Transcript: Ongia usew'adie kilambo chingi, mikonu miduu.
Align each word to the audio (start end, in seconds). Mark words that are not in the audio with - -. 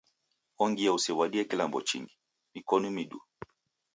Ongia 0.63 0.91
usew'adie 0.93 1.43
kilambo 1.49 1.79
chingi, 1.89 2.15
mikonu 2.55 2.87
miduu. 2.95 3.21